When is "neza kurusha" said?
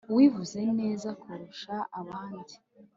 0.81-1.75